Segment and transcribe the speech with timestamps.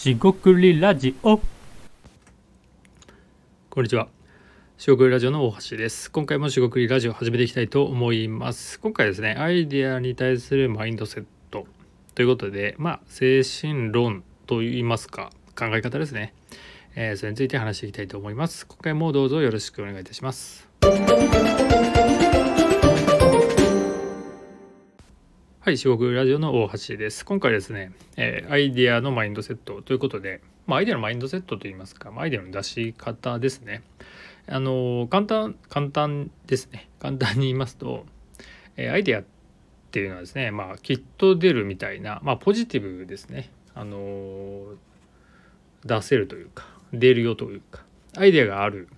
[0.00, 1.38] しごくりラジオ。
[3.68, 4.08] こんにちは。
[4.78, 6.10] しごくりラジオの大橋です。
[6.10, 8.80] 今回もしごくりラジオ始めていきたいと思います。
[8.80, 11.66] 今回ですねアイデアに対するマインドセット
[12.14, 16.32] ということでまあ精神論といいますか考え方ですね、
[16.94, 18.66] えー、それについて話していきたいと思います。
[18.66, 20.66] 今回もどうぞよろしくお願いいたします。
[25.62, 27.22] はい、四国ラジオの大橋です。
[27.22, 33.82] 今回ですね、えー、アイデアのマインドセットということで、まあ、アイデアのマインドセットといいますか、まあ、アイデアの出し方ですね。
[34.48, 36.88] あの簡単簡単ですね。
[36.98, 38.06] 簡単に言いますと、
[38.78, 39.24] えー、アイデアっ
[39.90, 43.50] ていうのはですね、まあ、きっと出るみたいな、まあ、ポジティブですね。
[43.74, 44.64] あの
[45.84, 47.84] 出せるというか、出るよというか、
[48.16, 48.88] アイデアがある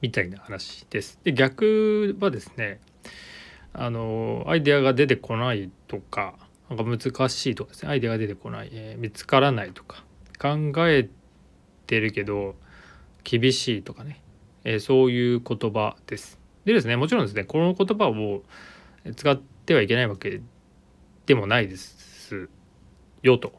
[0.00, 1.20] みたいな話です。
[1.24, 2.80] で逆はですね、
[3.74, 6.34] あのアイデアが出てこないとか
[6.70, 10.04] なんか難しいとかですねアイデアが出てこない、えー、見つからないとか
[10.40, 11.08] 考え
[11.86, 12.54] てるけど
[13.24, 14.22] 厳しいとかね、
[14.62, 16.38] えー、そういう言葉です。
[16.64, 18.42] でですねもちろんですねこの言葉を
[19.16, 20.40] 使ってはいけないわけ
[21.26, 22.48] でもないです
[23.22, 23.52] よと。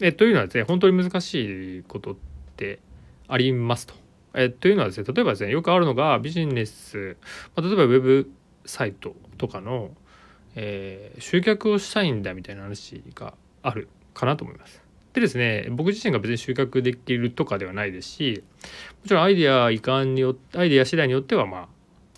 [0.00, 2.16] えというのはですね本当に難しいことっ
[2.56, 2.78] て
[3.28, 3.94] ありますと。
[4.34, 7.16] えというのはですね例えばですねよくあるのがビジネス、
[7.56, 8.30] まあ、例えばウェブ
[8.66, 9.90] サイトとかの、
[10.54, 14.82] えー、集客をしたいんだみたいな話があるかなと思います。
[15.12, 18.44] でですね僕自身が別に集客できるとかではないですし
[19.02, 21.68] もちろんアイデアいかんによってアイデア次第によってはま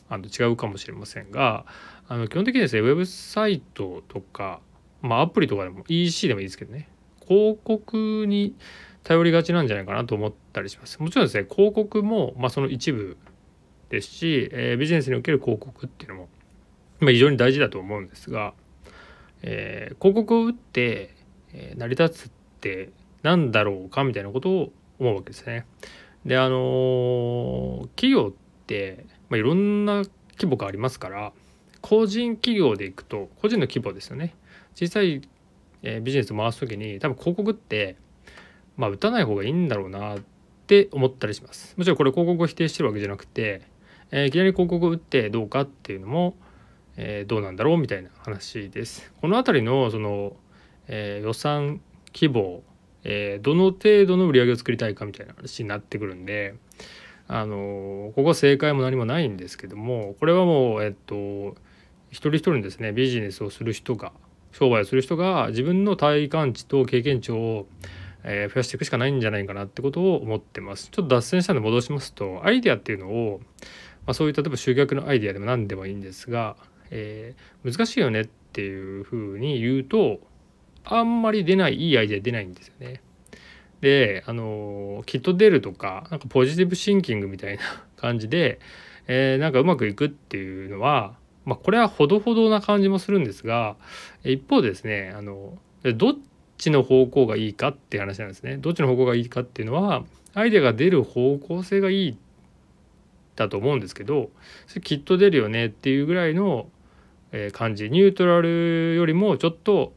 [0.09, 1.65] ああの違うかもしれませんが
[2.09, 4.61] あの基本的にですねウェブサイトとか、
[5.01, 6.89] まあ、アプリとかでも EC でもいいですけどね
[7.25, 8.57] 広告に
[9.05, 10.99] 頼りがちなんじゃないかなと思ったりします。
[11.01, 13.17] もちろんですね広告も、まあ、その一部
[13.91, 16.29] ですし、えー、ビジネスにおける広告っていうのも
[17.01, 18.55] まあ、非常に大事だと思うんですが、
[19.43, 21.15] えー、広告を打って、
[21.53, 22.91] え、成り立つって
[23.23, 25.65] 何だろうかみたいなことを思うわけですね。
[26.27, 30.03] であのー、企業って、まあ、いろんな
[30.37, 31.33] 規模がありますから
[31.81, 34.35] 個人企業でいくと個人の規模ですよね
[34.75, 35.23] 小さい、
[35.83, 37.97] えー、ビジネスを回す時に多分広告って
[38.77, 40.19] まあ打たない方がいいんだろうなっ
[40.67, 41.75] て思ったりします。
[41.79, 43.63] もちろんこれ広告を否定してるわけじゃなくて、
[44.11, 46.37] えー、いきなり広告を打ってどうかっていうのも
[47.01, 49.13] えー、どうなんだろうみたいな話です。
[49.21, 50.37] この辺りのその、
[50.89, 51.81] えー、予算
[52.13, 52.63] 規模、
[53.05, 56.57] えー、どの程度の売り上げを作りたいかみたいな話になってくるんで
[57.29, 61.55] あのここは正解も何もないんですけどもこれはもうえっと
[62.11, 64.13] 一人一人ですねビジネスをする人が
[64.51, 67.67] 商売をする人が自分の体感値と経験値を、
[68.25, 70.89] え増やしていくしかないんじゃないかなってことを思ってます。
[70.91, 73.41] ちょっと脱線したんで戻しますとアイデアっていうのを、
[74.07, 76.57] まあ、そういう例えば集客のアイデアでも何でもいいんですが
[76.91, 80.21] えー、難しいよねっていうふうに言うと
[80.85, 83.03] あんまり出ないいいアイデア出ないんですよね。
[83.81, 87.63] であのきっと出るとかなんかポジティブシンキングみたいな
[87.97, 88.59] 感じで、
[89.07, 93.77] えー、なんかうまくいくっていうのは、まあ、これはほどほどな感じもするんですが
[94.25, 95.57] 一方ですねあの
[95.95, 96.15] どっ
[96.57, 98.57] ちの方向がいいかっていう話なんですね。
[98.57, 102.17] どっちの方向がいいかっていうのはアイデアが出る方向性がいい
[103.37, 104.31] だと思うんですけど
[104.67, 106.69] それきっと出るよねっていうぐらいの
[107.33, 109.93] え感じニュートラルよりもちょっと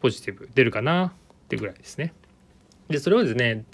[0.00, 1.12] ポジティブ出るかなっ
[1.48, 2.12] てぐらいですね。
[2.88, 3.64] でそれはですね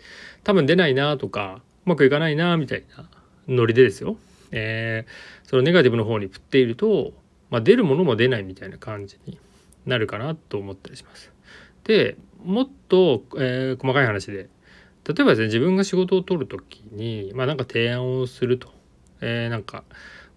[0.44, 3.08] 多分出ないなとかうまくいかないなみたいな
[3.48, 4.16] ノリでですよ、
[4.52, 7.12] えー、そのネガティブの方に振っていると、
[7.50, 9.38] まあ、出るものも出ないみたいな感じに
[9.86, 11.32] なるかなと思ったりします。
[11.84, 14.48] でもっと、えー、細かい話で
[15.04, 18.68] 例えばですね自分が仕事を取る時にまあなんか提案をすると、
[19.22, 19.84] えー、なんか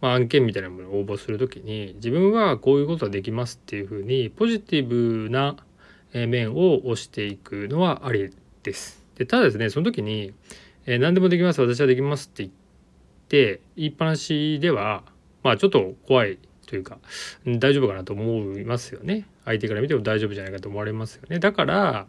[0.01, 5.56] まあ、案件みたいなものを応募する時に自分はこういうことができますっていうふうにポジティブな
[6.13, 9.06] 面を押していくのはありです。
[9.16, 10.34] でただですねその時に、
[10.85, 12.51] えー、何でもできます私はできますって言っ
[13.28, 15.03] て言いっぱなしでは
[15.44, 16.97] まあちょっと怖いというか
[17.45, 19.27] 大丈夫かなと思いますよね。
[19.45, 21.39] 相手から見ても大丈夫じゃないかと思われますよね。
[21.39, 22.07] だから、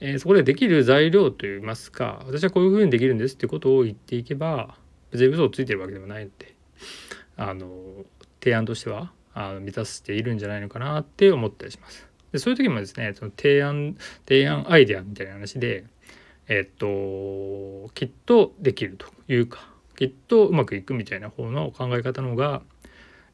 [0.00, 4.74] えー、そこでできる材料といいますか私はこういうふうにできるんですってことを言っていけば
[5.10, 6.54] 別に嘘をついてるわけでもないので。
[7.36, 7.68] あの
[8.40, 12.08] 提案としてはあの満たしているんじゃないのかなって思ったりします。
[12.32, 13.96] でそういう時もですねその提案
[14.26, 15.84] 提案アイデアみたいな話で
[16.48, 22.62] えっときっとできるというかきっとうまくいくみたいな方の考え方の方が、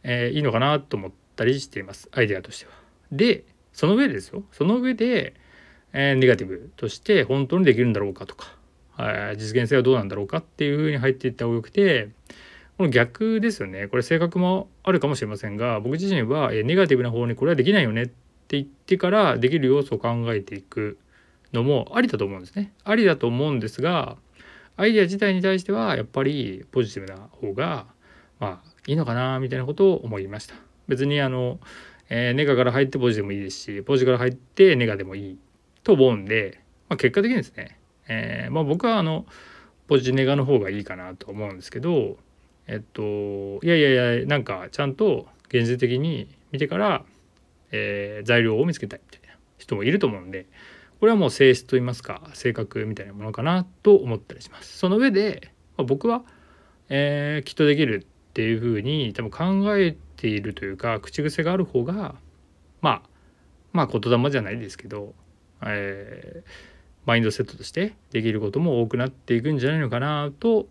[0.03, 2.73] えー、いいのかなと思ったりしていますアイデアとしては。
[3.13, 5.35] でその上でですよその上で、
[5.93, 8.57] えー、ネガティブとして本当にできるんだろうかとか、
[8.93, 12.09] はい、実現性はどうなんだろうかっていうふうに入っていった方がよくて
[12.77, 18.15] この逆ですよねこれ性格もあるかもしれませんが僕自身はネガティブな方にこれはできないよねって
[18.51, 20.99] 言ってからできる要素を考えていく
[21.53, 22.73] のもありだと思うんですね。
[22.85, 24.17] ありだと思うんですが
[24.77, 27.87] アイデア自体に対してはやっぱりポジティブな方が
[28.39, 30.55] まあいいのかなみたいなことを思いました。
[30.87, 31.59] 別にあの、
[32.11, 35.39] えー、ネガから入ってポジでもいいですしポジから入ってネガでもいい
[35.83, 39.25] と思うんで、まあ、結果的にですね、えー、まあ、僕はあの
[39.89, 42.17] ポジネガの方がいいかなと思うんですけど
[42.67, 47.05] えっといやいやいやなんかちゃんと現実的に見てから、
[47.71, 50.47] えー、材料を見つけたいみたいな人もいると思うんで
[51.01, 54.79] これはもう性質といいますか性格みたいなものかなと思ったりします。
[54.79, 56.23] その上で、まあ、僕は、
[56.89, 62.17] えー、きっとできるっていうふうに多分考えているというか口癖がある方が
[62.81, 63.03] まあ
[63.73, 65.15] まあ言霊じゃないですけど、
[65.63, 66.51] えー、
[67.05, 70.67] マインドセットとしてできることも多くなっていくんじゃないのかなと、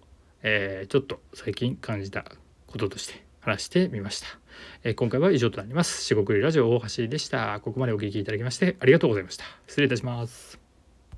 [0.48, 2.24] えー、ちょっと最近感じた
[2.68, 4.28] こととして話してみました。
[4.84, 6.06] えー、今回は以上となります。
[6.06, 7.60] 四国ラジオ大橋でした。
[7.62, 9.44] ここまでお聴きいただきましてありがとうございました。
[9.68, 10.65] 失礼いたします。